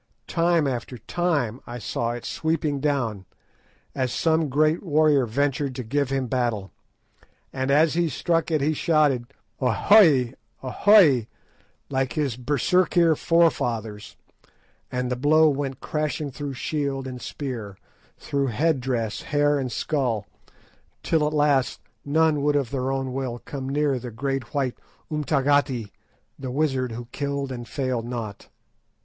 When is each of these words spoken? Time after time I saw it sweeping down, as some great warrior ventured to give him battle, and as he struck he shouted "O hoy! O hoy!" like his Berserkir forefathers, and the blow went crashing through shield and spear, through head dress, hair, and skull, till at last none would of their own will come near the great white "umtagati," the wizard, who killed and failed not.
Time 0.25 0.65
after 0.65 0.97
time 0.97 1.59
I 1.67 1.77
saw 1.77 2.13
it 2.13 2.25
sweeping 2.25 2.79
down, 2.79 3.25
as 3.93 4.11
some 4.11 4.49
great 4.49 4.81
warrior 4.81 5.27
ventured 5.27 5.75
to 5.75 5.83
give 5.83 6.09
him 6.09 6.25
battle, 6.25 6.71
and 7.53 7.69
as 7.69 7.93
he 7.93 8.09
struck 8.09 8.49
he 8.49 8.73
shouted 8.73 9.31
"O 9.59 9.69
hoy! 9.69 10.33
O 10.63 10.71
hoy!" 10.71 11.27
like 11.91 12.13
his 12.13 12.35
Berserkir 12.35 13.15
forefathers, 13.15 14.17
and 14.91 15.11
the 15.11 15.15
blow 15.15 15.47
went 15.47 15.81
crashing 15.81 16.31
through 16.31 16.55
shield 16.55 17.05
and 17.05 17.21
spear, 17.21 17.77
through 18.17 18.47
head 18.47 18.79
dress, 18.79 19.21
hair, 19.21 19.59
and 19.59 19.71
skull, 19.71 20.25
till 21.03 21.27
at 21.27 21.31
last 21.31 21.79
none 22.03 22.41
would 22.41 22.55
of 22.55 22.71
their 22.71 22.91
own 22.91 23.13
will 23.13 23.37
come 23.37 23.69
near 23.69 23.99
the 23.99 24.09
great 24.09 24.51
white 24.55 24.79
"umtagati," 25.11 25.91
the 26.39 26.49
wizard, 26.49 26.91
who 26.93 27.05
killed 27.11 27.51
and 27.51 27.67
failed 27.67 28.05
not. 28.07 28.49